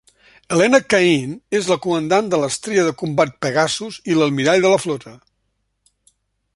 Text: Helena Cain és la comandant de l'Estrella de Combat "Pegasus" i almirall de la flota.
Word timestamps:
Helena 0.53 0.77
Cain 0.93 1.35
és 1.59 1.67
la 1.71 1.77
comandant 1.83 2.31
de 2.31 2.39
l'Estrella 2.43 2.87
de 2.89 2.95
Combat 3.03 3.37
"Pegasus" 3.47 4.01
i 4.13 4.19
almirall 4.29 4.67
de 4.67 4.75
la 4.77 4.83
flota. 4.87 5.17